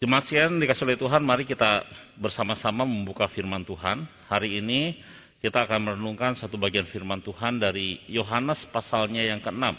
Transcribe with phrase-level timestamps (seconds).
[0.00, 1.84] Jemaat sekalian dikasih oleh Tuhan, mari kita
[2.16, 4.08] bersama-sama membuka firman Tuhan.
[4.32, 4.96] Hari ini
[5.44, 9.76] kita akan merenungkan satu bagian firman Tuhan dari Yohanes pasalnya yang ke-6.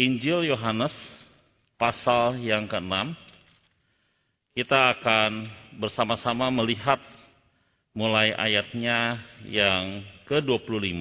[0.00, 0.96] Injil Yohanes
[1.76, 3.12] pasal yang ke-6.
[4.56, 6.96] Kita akan bersama-sama melihat
[7.92, 10.00] mulai ayatnya yang
[10.32, 10.96] ke-25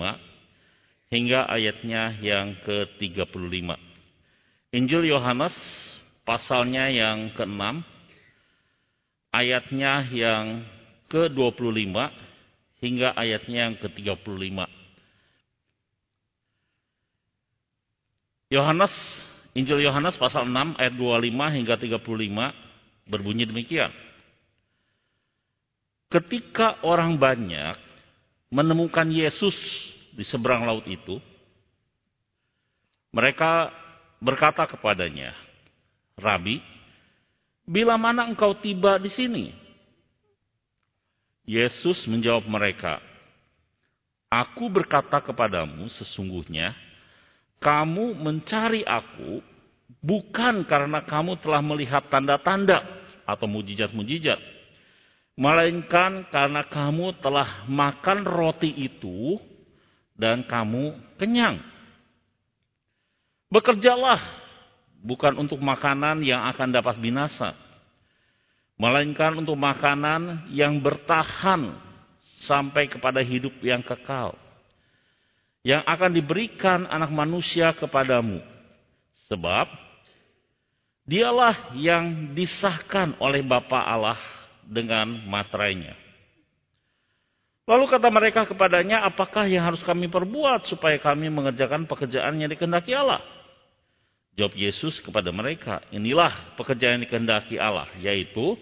[1.07, 3.79] hingga ayatnya yang ke-35.
[4.75, 5.55] Injil Yohanes
[6.25, 7.61] pasalnya yang ke-6,
[9.29, 10.65] ayatnya yang
[11.07, 11.95] ke-25
[12.81, 14.65] hingga ayatnya yang ke-35.
[18.49, 18.93] Yohanes,
[19.53, 23.93] Injil Yohanes pasal 6 ayat 25 hingga 35 berbunyi demikian.
[26.09, 27.77] Ketika orang banyak
[28.53, 29.55] menemukan Yesus
[30.13, 31.17] di seberang laut itu,
[33.11, 33.73] mereka
[34.21, 35.33] berkata kepadanya,
[36.15, 36.63] Rabi,
[37.67, 39.45] bila mana engkau tiba di sini?
[41.45, 42.97] Yesus menjawab mereka,
[44.31, 46.75] Aku berkata kepadamu sesungguhnya,
[47.63, 49.39] kamu mencari aku
[50.03, 52.83] bukan karena kamu telah melihat tanda-tanda
[53.23, 54.41] atau mujizat-mujizat,
[55.39, 59.39] melainkan karena kamu telah makan roti itu
[60.19, 61.61] dan kamu kenyang.
[63.47, 64.19] Bekerjalah
[65.05, 67.53] bukan untuk makanan yang akan dapat binasa,
[68.81, 71.77] melainkan untuk makanan yang bertahan
[72.41, 74.33] sampai kepada hidup yang kekal,
[75.61, 78.41] yang akan diberikan anak manusia kepadamu.
[79.29, 79.69] Sebab
[81.05, 84.17] dialah yang disahkan oleh Bapa Allah
[84.65, 85.93] dengan materainya.
[87.65, 92.93] Lalu kata mereka kepadanya, apakah yang harus kami perbuat supaya kami mengerjakan pekerjaan yang dikehendaki
[92.93, 93.34] Allah?
[94.35, 98.59] Jawab Yesus kepada mereka, inilah pekerjaan yang dikehendaki Allah, yaitu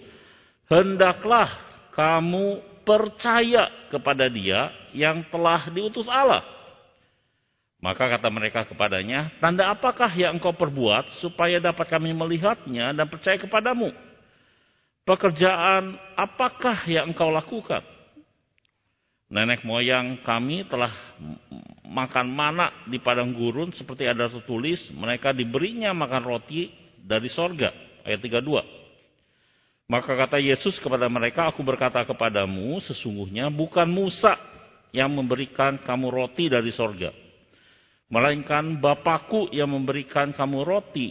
[0.70, 1.50] hendaklah
[1.98, 6.46] kamu percaya kepada dia yang telah diutus Allah.
[7.84, 13.36] Maka kata mereka kepadanya, tanda apakah yang engkau perbuat supaya dapat kami melihatnya dan percaya
[13.36, 13.92] kepadamu?
[15.04, 17.84] Pekerjaan apakah yang engkau lakukan?
[19.34, 20.94] Nenek moyang kami telah
[21.90, 24.94] makan mana di padang gurun seperti ada tertulis.
[24.94, 26.70] Mereka diberinya makan roti
[27.02, 27.74] dari sorga.
[28.06, 29.90] Ayat 32.
[29.90, 34.38] Maka kata Yesus kepada mereka, aku berkata kepadamu sesungguhnya bukan Musa
[34.94, 37.10] yang memberikan kamu roti dari sorga.
[38.14, 41.10] Melainkan Bapakku yang memberikan kamu roti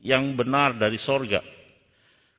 [0.00, 1.44] yang benar dari sorga.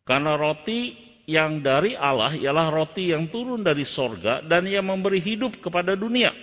[0.01, 5.61] Karena roti yang dari Allah ialah roti yang turun dari sorga dan yang memberi hidup
[5.61, 6.33] kepada dunia.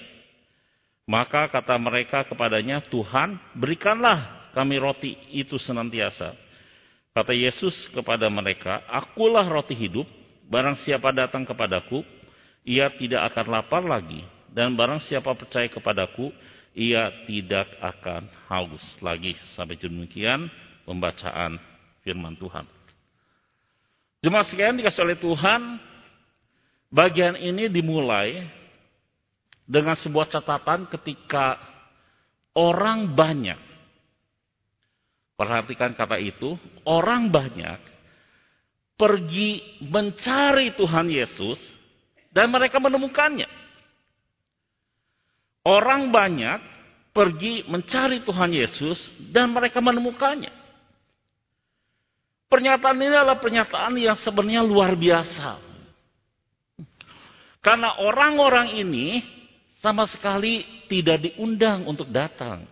[1.10, 6.38] Maka kata mereka kepadanya, Tuhan berikanlah kami roti itu senantiasa.
[7.10, 10.06] Kata Yesus kepada mereka, Akulah roti hidup,
[10.46, 12.06] barang siapa datang kepadaku,
[12.62, 14.22] ia tidak akan lapar lagi.
[14.50, 16.30] Dan barang siapa percaya kepadaku,
[16.74, 19.34] ia tidak akan haus lagi.
[19.54, 20.50] Sampai demikian
[20.86, 21.58] pembacaan
[22.02, 22.75] firman Tuhan.
[24.24, 25.60] Jemaat sekalian dikasih oleh Tuhan,
[26.88, 28.46] bagian ini dimulai
[29.66, 31.58] dengan sebuah catatan ketika
[32.56, 33.58] orang banyak,
[35.36, 36.56] perhatikan kata itu,
[36.88, 37.78] orang banyak
[38.96, 41.60] pergi mencari Tuhan Yesus
[42.32, 43.48] dan mereka menemukannya.
[45.66, 46.62] Orang banyak
[47.10, 48.96] pergi mencari Tuhan Yesus
[49.34, 50.65] dan mereka menemukannya.
[52.46, 55.58] Pernyataan ini adalah pernyataan yang sebenarnya luar biasa.
[57.58, 59.18] Karena orang-orang ini
[59.82, 62.62] sama sekali tidak diundang untuk datang.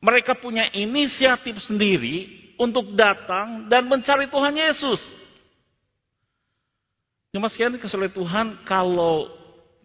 [0.00, 5.00] Mereka punya inisiatif sendiri untuk datang dan mencari Tuhan Yesus.
[7.28, 9.28] Cuma sekian kesulitan Tuhan kalau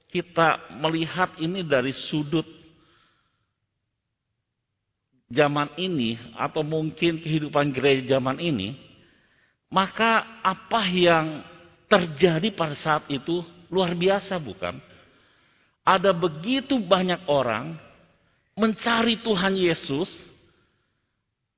[0.08, 2.48] kita melihat ini dari sudut
[5.34, 8.78] zaman ini atau mungkin kehidupan gereja zaman ini,
[9.74, 11.41] maka apa yang
[11.90, 13.41] terjadi pada saat itu
[13.74, 14.78] luar biasa bukan?
[15.84, 17.76] Ada begitu banyak orang
[18.56, 20.08] mencari Tuhan Yesus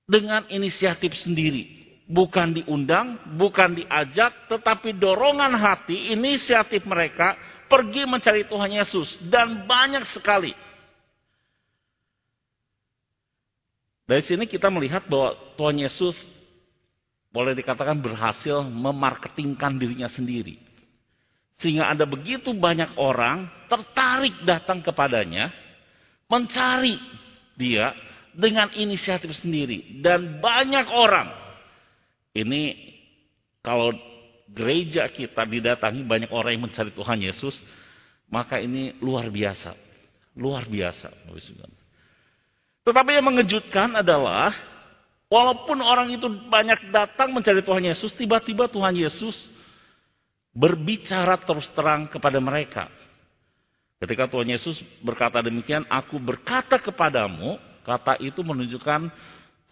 [0.08, 1.84] dengan inisiatif sendiri.
[2.06, 7.34] Bukan diundang, bukan diajak, tetapi dorongan hati, inisiatif mereka
[7.66, 9.18] pergi mencari Tuhan Yesus.
[9.26, 10.54] Dan banyak sekali
[14.06, 16.14] Dari sini kita melihat bahwa Tuhan Yesus
[17.34, 20.62] boleh dikatakan berhasil memarketingkan dirinya sendiri.
[21.58, 25.50] Sehingga ada begitu banyak orang tertarik datang kepadanya,
[26.30, 27.02] mencari
[27.58, 27.96] dia
[28.36, 30.00] dengan inisiatif sendiri.
[30.04, 31.32] Dan banyak orang
[32.36, 32.76] ini
[33.66, 33.96] kalau
[34.52, 37.58] gereja kita didatangi banyak orang yang mencari Tuhan Yesus,
[38.30, 39.74] maka ini luar biasa.
[40.38, 41.10] Luar biasa.
[42.86, 44.54] Tetapi yang mengejutkan adalah,
[45.26, 49.50] walaupun orang itu banyak datang mencari Tuhan Yesus, tiba-tiba Tuhan Yesus
[50.54, 52.88] berbicara terus terang kepada mereka.
[53.98, 59.10] Ketika Tuhan Yesus berkata demikian, aku berkata kepadamu, kata itu menunjukkan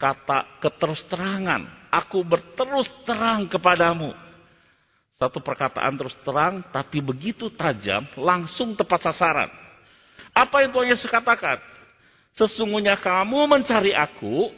[0.02, 1.70] kata keterus terangan.
[1.94, 4.10] Aku berterus terang kepadamu.
[5.14, 9.54] Satu perkataan terus terang, tapi begitu tajam, langsung tepat sasaran.
[10.34, 11.62] Apa yang Tuhan Yesus katakan?
[12.34, 14.50] Sesungguhnya kamu mencari aku,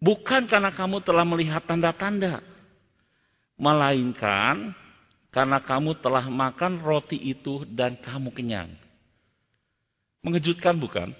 [0.00, 2.40] bukan karena kamu telah melihat tanda-tanda.
[3.54, 4.74] Melainkan
[5.30, 8.70] karena kamu telah makan roti itu dan kamu kenyang.
[10.24, 11.12] Mengejutkan bukan?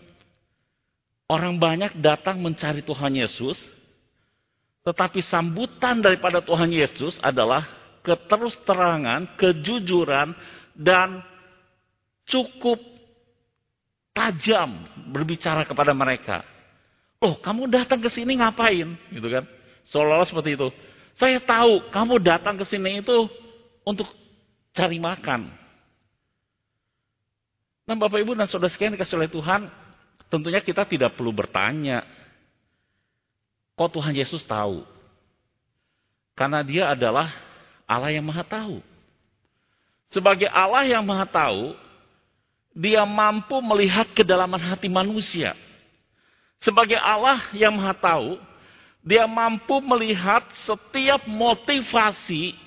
[1.29, 3.61] Orang banyak datang mencari Tuhan Yesus,
[4.85, 7.69] tetapi sambutan daripada Tuhan Yesus adalah
[8.05, 10.37] keterus terangan, kejujuran,
[10.77, 11.25] dan
[12.29, 12.77] cukup
[14.15, 16.47] tajam berbicara kepada mereka.
[17.19, 18.95] Oh, kamu datang ke sini ngapain?
[19.11, 19.45] Gitu kan?
[19.91, 20.69] Seolah-olah seperti itu.
[21.19, 23.29] Saya tahu kamu datang ke sini itu
[23.83, 24.09] untuk
[24.75, 25.51] cari makan.
[27.85, 29.69] Nah, Bapak Ibu dan Saudara sekalian dikasih oleh Tuhan,
[30.33, 32.03] tentunya kita tidak perlu bertanya.
[33.77, 34.87] Kok Tuhan Yesus tahu?
[36.35, 37.31] Karena dia adalah
[37.85, 38.81] Allah yang maha tahu.
[40.11, 41.77] Sebagai Allah yang maha tahu,
[42.75, 45.55] dia mampu melihat kedalaman hati manusia.
[46.59, 48.37] Sebagai Allah yang maha tahu,
[49.07, 52.59] dia mampu melihat setiap motivasi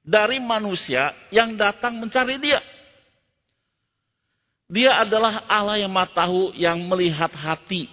[0.00, 2.64] dari manusia yang datang mencari dia.
[4.64, 7.92] Dia adalah Allah yang maha tahu yang melihat hati.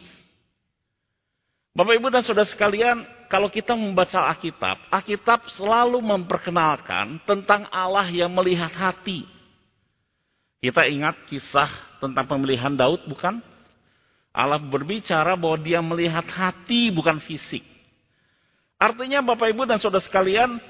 [1.75, 8.31] Bapak Ibu dan Saudara sekalian, kalau kita membaca Alkitab, Alkitab selalu memperkenalkan tentang Allah yang
[8.31, 9.23] melihat hati.
[10.61, 13.41] Kita ingat kisah tentang pemilihan Daud, bukan?
[14.29, 17.65] Allah berbicara bahwa dia melihat hati, bukan fisik.
[18.77, 20.61] Artinya Bapak Ibu dan Saudara sekalian,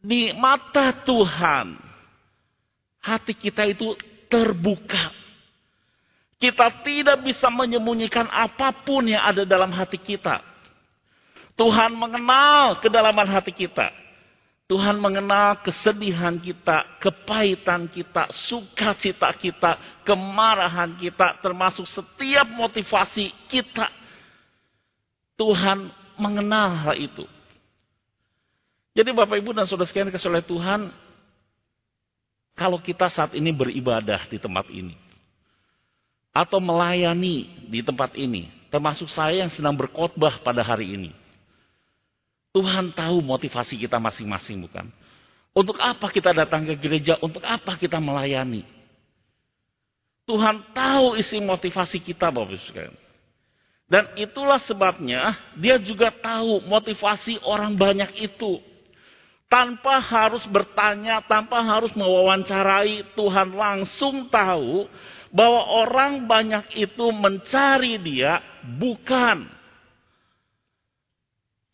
[0.00, 1.76] di mata Tuhan,
[3.04, 3.92] hati kita itu
[4.32, 5.12] terbuka.
[6.40, 10.40] Kita tidak bisa menyembunyikan apa pun yang ada dalam hati kita.
[11.52, 13.92] Tuhan mengenal kedalaman hati kita.
[14.70, 19.74] Tuhan mengenal kesedihan kita, kepahitan kita, sukacita kita,
[20.06, 23.90] kemarahan kita, termasuk setiap motivasi kita.
[25.34, 27.26] Tuhan mengenal hal itu.
[28.94, 30.94] Jadi Bapak Ibu dan Saudara sekalian kasih Tuhan,
[32.54, 34.94] kalau kita saat ini beribadah di tempat ini,
[36.30, 41.19] atau melayani di tempat ini, termasuk saya yang sedang berkhotbah pada hari ini.
[42.50, 44.90] Tuhan tahu motivasi kita masing-masing bukan?
[45.54, 47.18] Untuk apa kita datang ke gereja?
[47.22, 48.66] Untuk apa kita melayani?
[50.26, 52.96] Tuhan tahu isi motivasi kita Bapak Ibu sekalian.
[53.90, 58.62] Dan itulah sebabnya dia juga tahu motivasi orang banyak itu
[59.50, 64.86] tanpa harus bertanya, tanpa harus mewawancarai, Tuhan langsung tahu
[65.34, 68.38] bahwa orang banyak itu mencari dia
[68.78, 69.50] bukan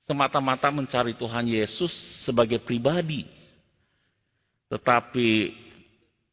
[0.06, 1.90] semata-mata mencari Tuhan Yesus
[2.22, 3.26] sebagai pribadi.
[4.70, 5.52] Tetapi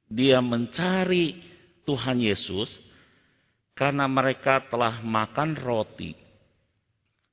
[0.09, 1.41] dia mencari
[1.83, 2.69] Tuhan Yesus
[3.73, 6.13] karena mereka telah makan roti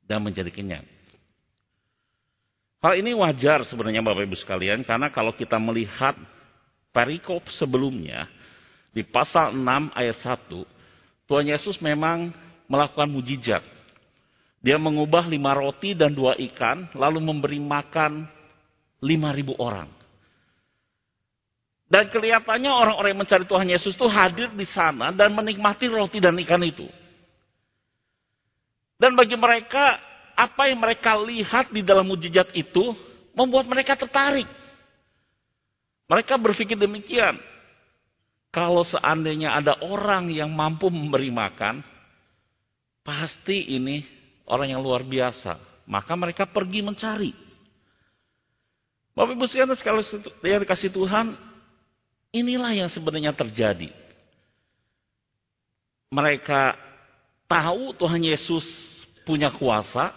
[0.08, 0.88] dan menjadi kenyang.
[2.80, 6.16] Hal ini wajar sebenarnya Bapak Ibu sekalian karena kalau kita melihat
[6.96, 8.24] perikop sebelumnya
[8.90, 12.34] di pasal 6 ayat 1 Tuhan Yesus memang
[12.66, 13.62] melakukan mujizat.
[14.60, 18.28] Dia mengubah lima roti dan dua ikan lalu memberi makan
[19.00, 19.88] lima ribu orang.
[21.90, 26.38] Dan kelihatannya orang-orang yang mencari Tuhan Yesus itu hadir di sana dan menikmati roti dan
[26.38, 26.86] ikan itu.
[29.00, 29.98] Dan bagi mereka
[30.36, 32.94] apa yang mereka lihat di dalam mujizat itu
[33.34, 34.46] membuat mereka tertarik.
[36.06, 37.40] Mereka berpikir demikian.
[38.52, 41.86] Kalau seandainya ada orang yang mampu memberi makan,
[43.02, 44.19] pasti ini
[44.50, 45.56] orang yang luar biasa.
[45.86, 47.32] Maka mereka pergi mencari.
[49.14, 50.02] Bapak Ibu sekalian sekali
[50.46, 51.34] yang dikasih Tuhan,
[52.34, 53.90] inilah yang sebenarnya terjadi.
[56.10, 56.74] Mereka
[57.46, 58.66] tahu Tuhan Yesus
[59.22, 60.10] punya kuasa,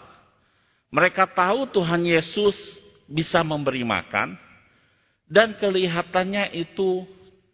[0.94, 2.58] mereka tahu Tuhan Yesus
[3.10, 4.38] bisa memberi makan
[5.30, 7.06] dan kelihatannya itu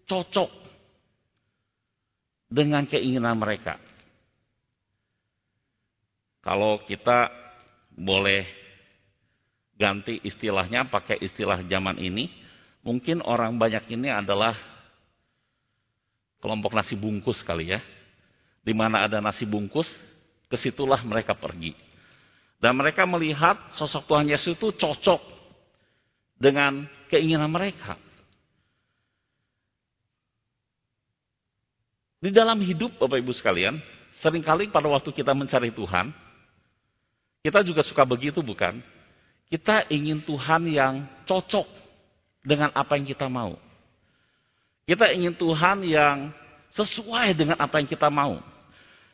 [0.07, 0.51] cocok
[2.51, 3.88] dengan keinginan mereka.
[6.39, 7.27] Kalau kita
[7.93, 8.47] boleh
[9.79, 12.31] ganti istilahnya pakai istilah zaman ini,
[12.83, 14.55] mungkin orang banyak ini adalah
[16.39, 17.79] kelompok nasi bungkus kali ya.
[18.63, 19.87] Di mana ada nasi bungkus,
[20.49, 21.77] ke situlah mereka pergi.
[22.59, 25.21] Dan mereka melihat sosok Tuhan Yesus itu cocok
[26.35, 27.95] dengan keinginan mereka.
[32.19, 33.79] Di dalam hidup Bapak Ibu sekalian,
[34.19, 36.11] sering kali pada waktu kita mencari Tuhan,
[37.49, 38.77] kita juga suka begitu bukan?
[39.49, 41.65] Kita ingin Tuhan yang cocok
[42.45, 43.57] dengan apa yang kita mau.
[44.85, 46.29] Kita ingin Tuhan yang
[46.77, 48.37] sesuai dengan apa yang kita mau.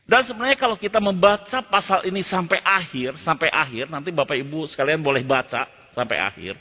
[0.03, 4.99] Dan sebenarnya kalau kita membaca pasal ini sampai akhir, sampai akhir, nanti Bapak Ibu sekalian
[4.99, 6.59] boleh baca sampai akhir.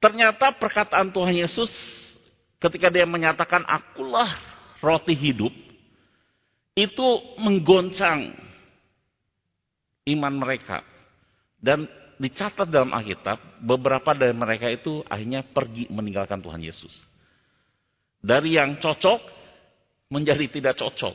[0.00, 1.68] Ternyata perkataan Tuhan Yesus
[2.56, 4.32] ketika dia menyatakan akulah
[4.80, 5.52] roti hidup,
[6.72, 8.47] itu menggoncang
[10.16, 10.80] iman mereka.
[11.58, 11.84] Dan
[12.18, 16.92] dicatat dalam Alkitab, beberapa dari mereka itu akhirnya pergi meninggalkan Tuhan Yesus.
[18.18, 19.20] Dari yang cocok
[20.10, 21.14] menjadi tidak cocok.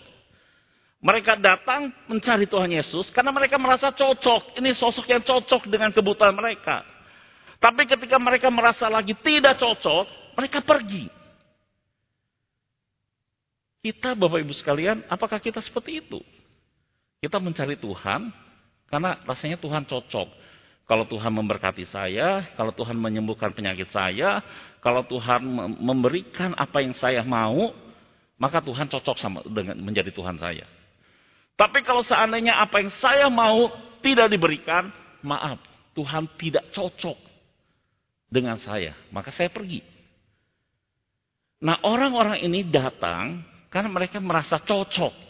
[1.03, 4.55] Mereka datang mencari Tuhan Yesus karena mereka merasa cocok.
[4.55, 6.87] Ini sosok yang cocok dengan kebutuhan mereka.
[7.59, 10.07] Tapi ketika mereka merasa lagi tidak cocok,
[10.39, 11.11] mereka pergi.
[13.83, 16.23] Kita Bapak Ibu sekalian, apakah kita seperti itu?
[17.19, 18.31] Kita mencari Tuhan
[18.93, 20.29] karena rasanya Tuhan cocok.
[20.85, 24.45] Kalau Tuhan memberkati saya, kalau Tuhan menyembuhkan penyakit saya,
[24.85, 25.41] kalau Tuhan
[25.81, 27.73] memberikan apa yang saya mau,
[28.37, 30.69] maka Tuhan cocok sama dengan menjadi Tuhan saya.
[31.57, 33.73] Tapi kalau seandainya apa yang saya mau
[34.05, 34.93] tidak diberikan,
[35.25, 35.57] maaf,
[35.97, 37.17] Tuhan tidak cocok
[38.29, 39.81] dengan saya, maka saya pergi.
[41.65, 43.41] Nah, orang-orang ini datang
[43.73, 45.22] karena mereka merasa cocok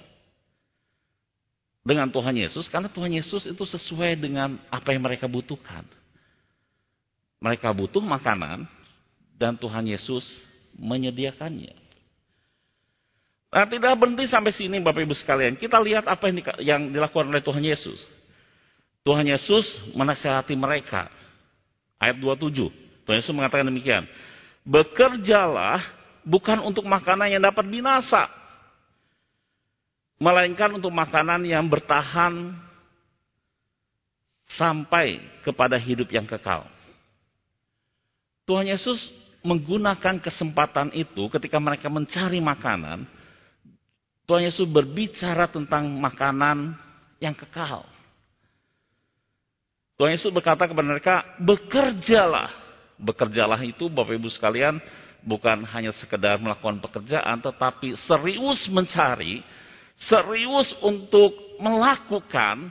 [1.83, 2.65] dengan Tuhan Yesus.
[2.71, 5.83] Karena Tuhan Yesus itu sesuai dengan apa yang mereka butuhkan.
[7.43, 8.65] Mereka butuh makanan
[9.35, 10.23] dan Tuhan Yesus
[10.79, 11.75] menyediakannya.
[13.53, 15.53] Nah, tidak berhenti sampai sini Bapak Ibu sekalian.
[15.53, 16.25] Kita lihat apa
[16.57, 18.01] yang, dilakukan oleh Tuhan Yesus.
[19.05, 21.11] Tuhan Yesus menasihati mereka.
[22.01, 22.73] Ayat 27.
[23.05, 24.09] Tuhan Yesus mengatakan demikian.
[24.65, 25.83] Bekerjalah
[26.25, 28.25] bukan untuk makanan yang dapat binasa.
[30.21, 32.53] Melainkan untuk makanan yang bertahan
[34.53, 36.69] sampai kepada hidup yang kekal.
[38.43, 39.09] Tuhan Yesus
[39.43, 43.07] menggunakan kesempatan itu ketika mereka mencari makanan.
[44.23, 46.75] Tuhan Yesus berbicara tentang makanan
[47.19, 47.83] yang kekal.
[49.99, 52.51] Tuhan Yesus berkata kepada mereka, bekerjalah.
[52.95, 54.79] Bekerjalah itu Bapak Ibu sekalian
[55.23, 59.43] bukan hanya sekedar melakukan pekerjaan, tetapi serius mencari,
[59.97, 62.69] serius untuk melakukan,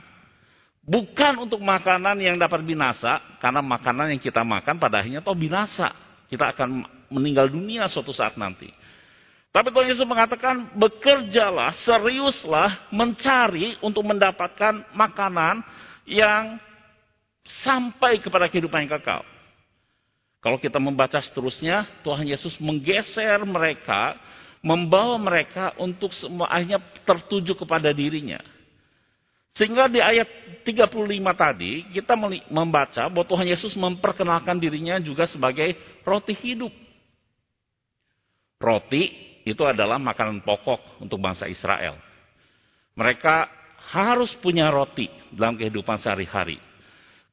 [0.83, 5.91] bukan untuk makanan yang dapat binasa, karena makanan yang kita makan pada akhirnya toh binasa.
[6.27, 8.71] Kita akan meninggal dunia suatu saat nanti.
[9.53, 15.61] Tapi Tuhan Yesus mengatakan, bekerjalah, seriuslah mencari untuk mendapatkan makanan
[16.09, 16.57] yang
[17.61, 19.21] sampai kepada kehidupan yang kekal.
[20.41, 24.17] Kalau kita membaca seterusnya, Tuhan Yesus menggeser mereka,
[24.63, 28.39] membawa mereka untuk semuanya tertuju kepada dirinya.
[29.53, 30.25] Sehingga di ayat
[30.65, 30.89] 35
[31.37, 32.17] tadi, kita
[32.49, 36.73] membaca bahwa Tuhan Yesus memperkenalkan dirinya juga sebagai roti hidup.
[38.57, 39.03] Roti
[39.45, 41.99] itu adalah makanan pokok untuk bangsa Israel.
[42.97, 43.45] Mereka
[43.93, 46.57] harus punya roti dalam kehidupan sehari-hari.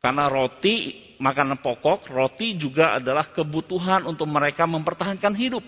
[0.03, 5.65] Karena roti, makanan pokok, roti juga adalah kebutuhan untuk mereka mempertahankan hidup.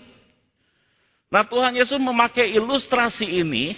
[1.33, 3.73] Nah Tuhan Yesus memakai ilustrasi ini,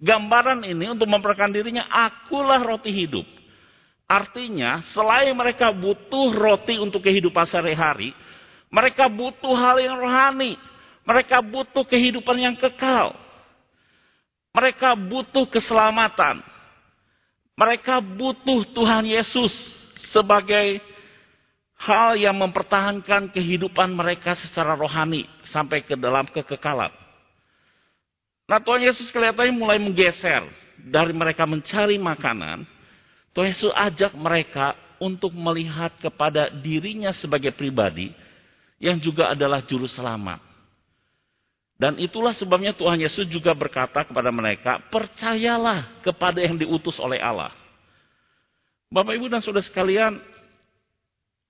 [0.00, 3.28] gambaran ini untuk memperkenalkan dirinya, akulah roti hidup.
[4.08, 8.16] Artinya, selain mereka butuh roti untuk kehidupan sehari-hari,
[8.72, 10.58] mereka butuh hal yang rohani.
[11.06, 13.14] Mereka butuh kehidupan yang kekal.
[14.50, 16.42] Mereka butuh keselamatan.
[17.54, 19.54] Mereka butuh Tuhan Yesus
[20.10, 20.82] sebagai
[21.76, 26.92] hal yang mempertahankan kehidupan mereka secara rohani sampai ke dalam kekekalan.
[28.46, 30.46] Nah Tuhan Yesus kelihatannya mulai menggeser
[30.80, 32.64] dari mereka mencari makanan.
[33.36, 38.08] Tuhan Yesus ajak mereka untuk melihat kepada dirinya sebagai pribadi
[38.80, 40.40] yang juga adalah juru selamat.
[41.76, 47.52] Dan itulah sebabnya Tuhan Yesus juga berkata kepada mereka, percayalah kepada yang diutus oleh Allah.
[48.88, 50.16] Bapak Ibu dan Saudara sekalian,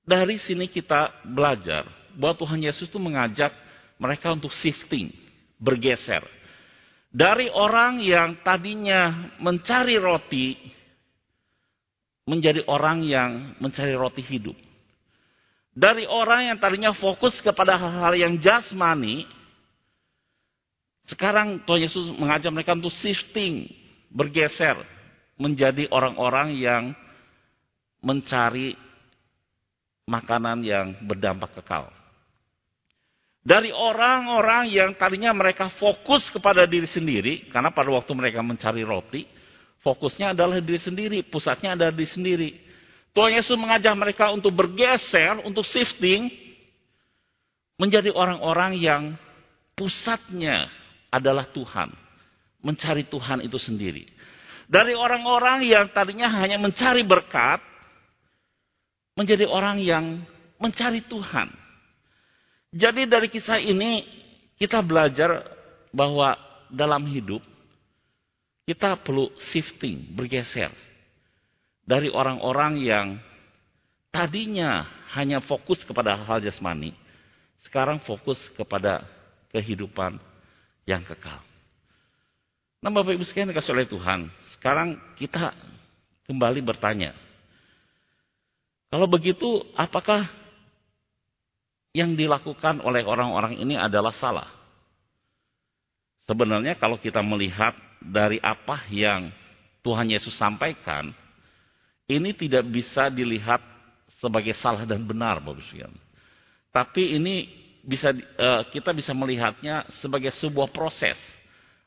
[0.07, 1.85] dari sini kita belajar
[2.15, 3.51] bahwa Tuhan Yesus itu mengajak
[3.99, 5.11] mereka untuk shifting,
[5.59, 6.23] bergeser.
[7.11, 10.55] Dari orang yang tadinya mencari roti,
[12.25, 14.57] menjadi orang yang mencari roti hidup.
[15.77, 19.29] Dari orang yang tadinya fokus kepada hal-hal yang jasmani,
[21.07, 23.69] sekarang Tuhan Yesus mengajak mereka untuk shifting,
[24.09, 24.81] bergeser
[25.37, 26.85] menjadi orang-orang yang
[28.01, 28.86] mencari
[30.07, 31.91] makanan yang berdampak kekal.
[33.47, 39.23] Dari orang-orang yang tadinya mereka fokus kepada diri sendiri, karena pada waktu mereka mencari roti,
[39.83, 42.51] fokusnya adalah diri sendiri, pusatnya adalah diri sendiri.
[43.15, 46.27] Tuhan Yesus mengajak mereka untuk bergeser, untuk shifting,
[47.79, 49.03] menjadi orang-orang yang
[49.79, 50.67] pusatnya
[51.11, 51.95] adalah Tuhan.
[52.67, 54.11] Mencari Tuhan itu sendiri.
[54.67, 57.63] Dari orang-orang yang tadinya hanya mencari berkat,
[59.17, 60.23] menjadi orang yang
[60.61, 61.49] mencari Tuhan.
[62.77, 64.05] Jadi dari kisah ini
[64.61, 65.43] kita belajar
[65.91, 66.37] bahwa
[66.69, 67.41] dalam hidup
[68.69, 70.69] kita perlu shifting, bergeser.
[71.87, 73.07] Dari orang-orang yang
[74.11, 74.83] tadinya
[75.15, 76.91] hanya fokus kepada hal jasmani,
[77.63, 79.07] sekarang fokus kepada
[79.55, 80.19] kehidupan
[80.83, 81.39] yang kekal.
[82.83, 85.55] Nah Bapak Ibu sekalian dikasih oleh Tuhan, sekarang kita
[86.27, 87.26] kembali bertanya.
[88.91, 90.31] Kalau begitu, apakah
[91.97, 94.53] yang dilakukan oleh orang-orang ini adalah salah.
[96.29, 97.73] Sebenarnya kalau kita melihat
[98.05, 99.33] dari apa yang
[99.81, 101.15] Tuhan Yesus sampaikan,
[102.05, 103.65] ini tidak bisa dilihat
[104.21, 105.89] sebagai salah dan benar, Bapak Ibu
[106.69, 107.49] Tapi ini
[107.81, 111.17] bisa eh, kita bisa melihatnya sebagai sebuah proses.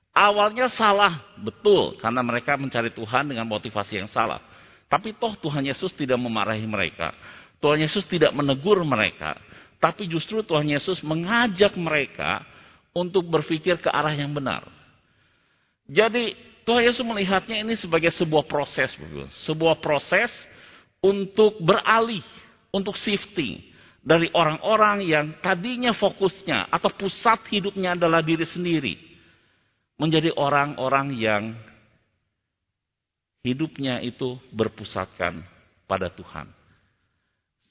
[0.10, 4.42] Awalnya salah, betul, karena mereka mencari Tuhan dengan motivasi yang salah.
[4.90, 7.14] Tapi toh Tuhan Yesus tidak memarahi mereka.
[7.62, 9.38] Tuhan Yesus tidak menegur mereka.
[9.78, 12.44] Tapi justru Tuhan Yesus mengajak mereka
[12.92, 14.66] untuk berpikir ke arah yang benar.
[15.86, 16.34] Jadi
[16.66, 18.98] Tuhan Yesus melihatnya ini sebagai sebuah proses.
[19.46, 20.34] Sebuah proses
[21.00, 22.26] untuk beralih,
[22.74, 23.62] untuk shifting.
[24.00, 28.96] Dari orang-orang yang tadinya fokusnya atau pusat hidupnya adalah diri sendiri.
[30.00, 31.44] Menjadi orang-orang yang
[33.44, 35.44] hidupnya itu berpusatkan
[35.88, 36.52] pada Tuhan.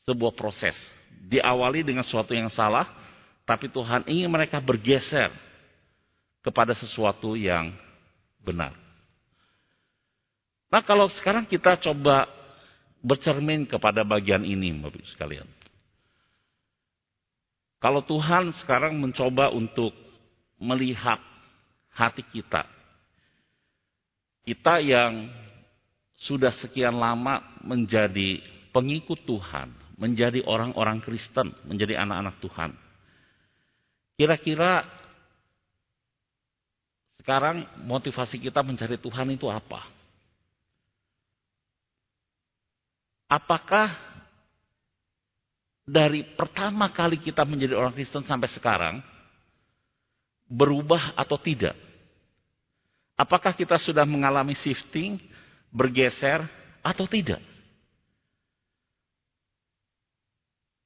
[0.08, 0.74] Sebuah proses
[1.28, 2.88] diawali dengan sesuatu yang salah,
[3.44, 5.28] tapi Tuhan ingin mereka bergeser
[6.40, 7.72] kepada sesuatu yang
[8.40, 8.72] benar.
[10.68, 12.28] Nah kalau sekarang kita coba
[13.00, 15.48] bercermin kepada bagian ini, Bapak sekalian.
[17.78, 19.94] Kalau Tuhan sekarang mencoba untuk
[20.58, 21.22] melihat
[21.94, 22.66] hati kita,
[24.42, 25.30] kita yang
[26.18, 28.42] sudah sekian lama menjadi
[28.74, 32.70] pengikut Tuhan, menjadi orang-orang Kristen, menjadi anak-anak Tuhan.
[34.18, 34.82] Kira-kira
[37.22, 39.86] sekarang motivasi kita mencari Tuhan itu apa?
[43.30, 43.94] Apakah
[45.86, 48.98] dari pertama kali kita menjadi orang Kristen sampai sekarang
[50.50, 51.78] berubah atau tidak?
[53.14, 55.20] Apakah kita sudah mengalami shifting,
[55.72, 56.44] bergeser
[56.82, 57.40] atau tidak?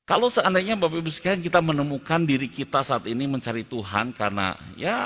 [0.02, 4.98] Kalau seandainya Bapak Ibu sekalian kita menemukan diri kita saat ini mencari Tuhan karena ya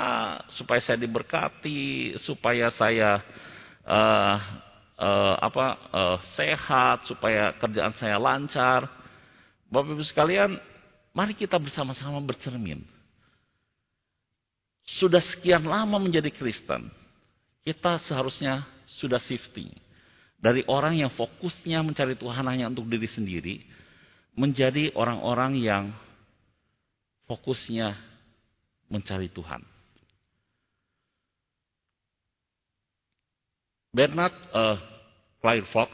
[0.49, 3.21] supaya saya diberkati, supaya saya
[3.85, 4.35] uh,
[4.97, 8.89] uh, apa uh, sehat, supaya kerjaan saya lancar.
[9.69, 10.57] Bapak Ibu sekalian,
[11.13, 12.81] mari kita bersama-sama bercermin.
[14.81, 16.89] Sudah sekian lama menjadi Kristen,
[17.61, 19.69] kita seharusnya sudah shifting.
[20.37, 23.55] Dari orang yang fokusnya mencari Tuhan hanya untuk diri sendiri,
[24.37, 25.83] menjadi orang-orang yang
[27.25, 27.97] fokusnya
[28.87, 29.65] mencari Tuhan.
[33.91, 34.77] Bernard uh,
[35.41, 35.89] Claire Fox,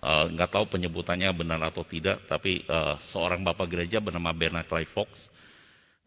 [0.00, 4.88] uh, nggak tahu penyebutannya benar atau tidak, tapi uh, seorang bapak gereja bernama Bernard Claire
[4.96, 5.12] Fox,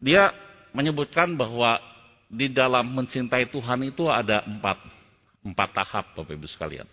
[0.02, 0.34] dia
[0.74, 1.78] menyebutkan bahwa
[2.26, 4.82] di dalam mencintai Tuhan itu ada empat,
[5.42, 6.86] empat tahap, Bapak Ibu sekalian.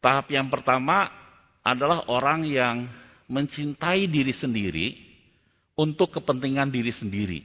[0.00, 1.08] Tahap yang pertama
[1.60, 2.88] adalah orang yang
[3.28, 4.96] mencintai diri sendiri
[5.76, 7.40] untuk kepentingan diri sendiri.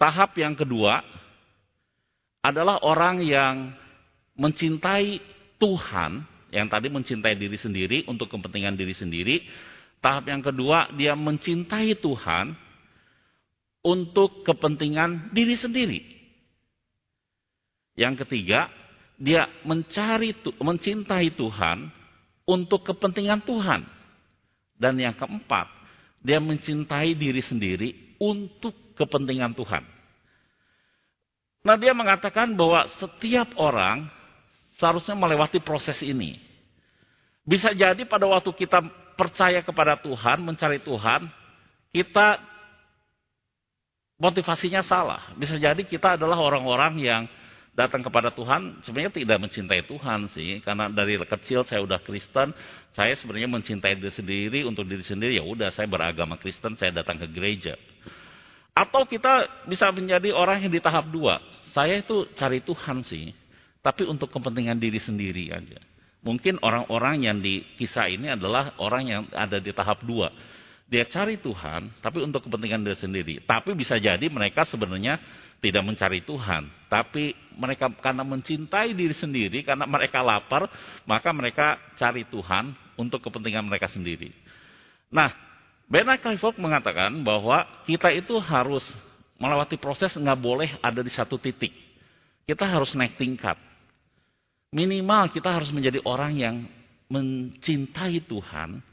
[0.00, 1.00] Tahap yang kedua
[2.44, 3.72] adalah orang yang
[4.36, 5.22] mencintai
[5.56, 9.36] Tuhan, yang tadi mencintai diri sendiri untuk kepentingan diri sendiri.
[10.04, 12.52] Tahap yang kedua, dia mencintai Tuhan
[13.80, 16.13] untuk kepentingan diri sendiri.
[17.94, 18.70] Yang ketiga,
[19.14, 21.90] dia mencari mencintai Tuhan
[22.44, 23.86] untuk kepentingan Tuhan.
[24.74, 25.70] Dan yang keempat,
[26.18, 29.86] dia mencintai diri sendiri untuk kepentingan Tuhan.
[31.64, 34.04] Nah dia mengatakan bahwa setiap orang
[34.76, 36.36] seharusnya melewati proses ini.
[37.44, 38.84] Bisa jadi pada waktu kita
[39.16, 41.28] percaya kepada Tuhan, mencari Tuhan,
[41.94, 42.40] kita
[44.18, 45.32] motivasinya salah.
[45.36, 47.22] Bisa jadi kita adalah orang-orang yang
[47.74, 50.62] datang kepada Tuhan sebenarnya tidak mencintai Tuhan sih.
[50.62, 52.54] Karena dari kecil saya udah Kristen
[52.94, 54.60] saya sebenarnya mencintai diri sendiri.
[54.64, 57.74] Untuk diri sendiri ya udah saya beragama Kristen saya datang ke gereja.
[58.74, 61.38] Atau kita bisa menjadi orang yang di tahap dua.
[61.74, 63.34] Saya itu cari Tuhan sih
[63.84, 65.76] tapi untuk kepentingan diri sendiri aja.
[66.24, 70.32] Mungkin orang-orang yang di kisah ini adalah orang yang ada di tahap dua
[70.84, 75.20] dia cari Tuhan tapi untuk kepentingan diri sendiri tapi bisa jadi mereka sebenarnya
[75.64, 80.68] tidak mencari Tuhan, tapi mereka karena mencintai diri sendiri, karena mereka lapar,
[81.08, 84.28] maka mereka cari Tuhan untuk kepentingan mereka sendiri.
[85.08, 85.32] Nah,
[85.88, 88.84] Bernard Clifford mengatakan bahwa kita itu harus
[89.40, 91.72] melewati proses nggak boleh ada di satu titik.
[92.44, 93.56] Kita harus naik tingkat.
[94.68, 96.56] Minimal kita harus menjadi orang yang
[97.08, 98.84] mencintai Tuhan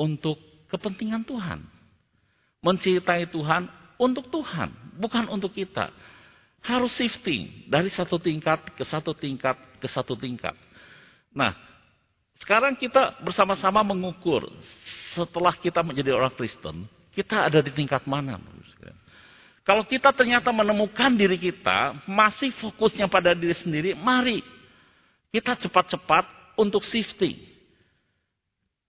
[0.00, 0.40] untuk
[0.72, 1.60] kepentingan Tuhan.
[2.64, 3.68] Mencintai Tuhan
[4.00, 5.92] untuk Tuhan, bukan untuk kita.
[6.62, 10.54] Harus shifting dari satu tingkat ke satu tingkat ke satu tingkat.
[11.34, 11.52] Nah,
[12.38, 14.46] sekarang kita bersama-sama mengukur
[15.12, 18.38] setelah kita menjadi orang Kristen, kita ada di tingkat mana?
[19.62, 24.42] Kalau kita ternyata menemukan diri kita masih fokusnya pada diri sendiri, mari
[25.34, 27.38] kita cepat-cepat untuk shifting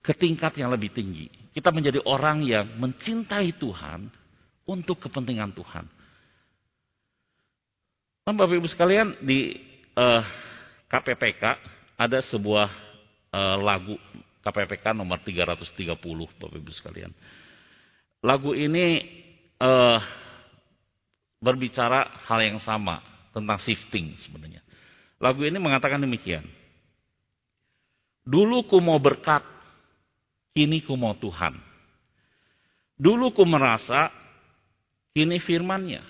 [0.02, 1.43] ke tingkat yang lebih tinggi.
[1.54, 4.10] Kita menjadi orang yang mencintai Tuhan,
[4.64, 5.86] untuk kepentingan Tuhan.
[8.24, 9.60] Nah, Bapak Ibu sekalian di
[9.94, 10.24] eh,
[10.88, 11.44] KPPK
[12.00, 12.70] ada sebuah
[13.34, 13.96] uh, lagu
[14.42, 15.94] KPPK nomor 330
[16.38, 17.10] Bapak Ibu sekalian.
[18.22, 19.02] Lagu ini
[19.62, 20.00] uh,
[21.42, 23.02] berbicara hal yang sama
[23.34, 24.62] tentang shifting sebenarnya.
[25.18, 26.46] Lagu ini mengatakan demikian.
[28.24, 29.44] Dulu ku mau berkat,
[30.54, 31.58] kini ku mau Tuhan.
[32.98, 34.14] Dulu ku merasa
[35.14, 36.02] Kini firmannya.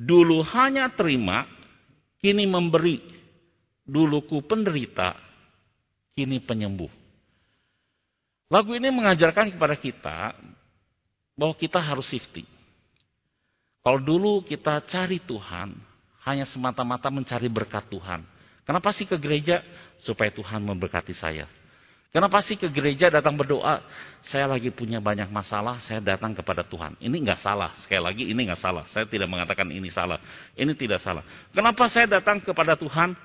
[0.00, 1.44] Dulu hanya terima,
[2.24, 3.04] kini memberi.
[3.84, 5.12] Dulu ku penderita,
[6.16, 6.88] kini penyembuh.
[8.48, 10.18] Lagu ini mengajarkan kepada kita
[11.36, 12.48] bahwa kita harus shifting.
[13.84, 15.76] Kalau dulu kita cari Tuhan,
[16.24, 18.24] hanya semata-mata mencari berkat Tuhan.
[18.64, 19.60] Kenapa sih ke gereja?
[20.00, 21.44] Supaya Tuhan memberkati saya.
[22.12, 23.80] Kenapa sih ke gereja datang berdoa?
[24.28, 26.92] Saya lagi punya banyak masalah, saya datang kepada Tuhan.
[27.00, 27.72] Ini nggak salah.
[27.80, 28.84] Sekali lagi ini nggak salah.
[28.92, 30.20] Saya tidak mengatakan ini salah.
[30.52, 31.24] Ini tidak salah.
[31.56, 33.16] Kenapa saya datang kepada Tuhan?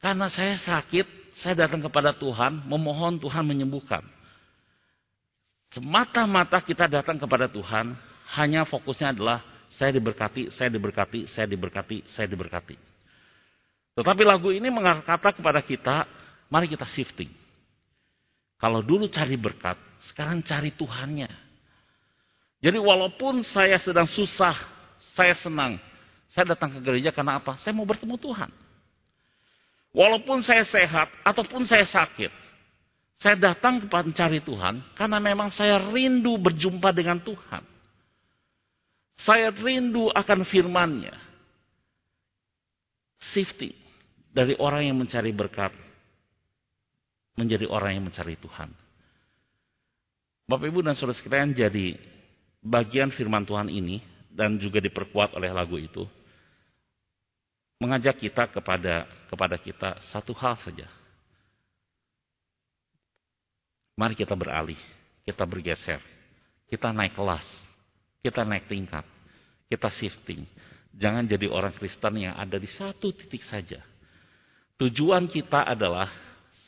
[0.00, 4.00] Karena saya sakit, saya datang kepada Tuhan, memohon Tuhan menyembuhkan.
[5.76, 7.92] Semata-mata kita datang kepada Tuhan,
[8.40, 12.76] hanya fokusnya adalah saya diberkati, saya diberkati, saya diberkati, saya diberkati.
[14.00, 16.08] Tetapi lagu ini mengatakan kepada kita,
[16.48, 17.47] mari kita shifting.
[18.58, 19.78] Kalau dulu cari berkat,
[20.10, 21.30] sekarang cari Tuhannya.
[22.58, 24.58] Jadi walaupun saya sedang susah,
[25.14, 25.78] saya senang.
[26.34, 27.54] Saya datang ke gereja karena apa?
[27.62, 28.50] Saya mau bertemu Tuhan.
[29.94, 32.34] Walaupun saya sehat ataupun saya sakit,
[33.18, 37.62] saya datang kepada mencari Tuhan karena memang saya rindu berjumpa dengan Tuhan.
[39.18, 41.14] Saya rindu akan firman-Nya.
[43.34, 43.74] Safety
[44.30, 45.74] dari orang yang mencari berkat
[47.38, 48.74] menjadi orang yang mencari Tuhan.
[50.50, 51.94] Bapak Ibu dan Saudara sekalian jadi
[52.58, 54.02] bagian firman Tuhan ini
[54.34, 56.02] dan juga diperkuat oleh lagu itu
[57.78, 60.90] mengajak kita kepada kepada kita satu hal saja.
[63.94, 64.78] Mari kita beralih,
[65.26, 66.02] kita bergeser,
[66.70, 67.46] kita naik kelas,
[68.22, 69.06] kita naik tingkat,
[69.70, 70.46] kita shifting.
[70.94, 73.82] Jangan jadi orang Kristen yang ada di satu titik saja.
[74.78, 76.10] Tujuan kita adalah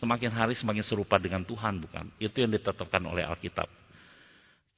[0.01, 2.09] Semakin hari semakin serupa dengan Tuhan, bukan?
[2.17, 3.69] Itu yang ditetapkan oleh Alkitab.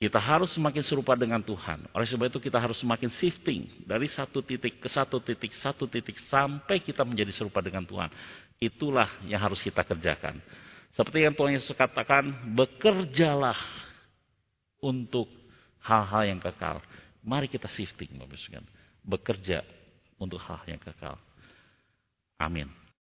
[0.02, 1.86] Kita harus semakin serupa dengan Tuhan.
[1.94, 6.18] Oleh sebab itu kita harus semakin shifting dari satu titik ke satu titik, satu titik
[6.26, 8.10] sampai kita menjadi serupa dengan Tuhan.
[8.58, 10.42] Itulah yang harus kita kerjakan.
[10.90, 13.56] Seperti yang Tuhan Yesus katakan, bekerjalah
[14.82, 15.30] untuk
[15.86, 16.82] hal-hal yang kekal.
[17.22, 18.42] Mari kita shifting, Bapak
[19.06, 19.62] Bekerja
[20.18, 21.14] untuk hal yang kekal.
[22.42, 22.81] Amin.